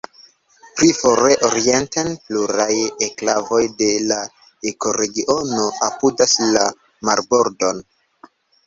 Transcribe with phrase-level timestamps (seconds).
[0.77, 2.73] Pli fore orienten, pluraj
[3.09, 4.19] enklavoj de la
[4.73, 6.69] ekoregiono apudas la
[7.11, 7.89] marbordon.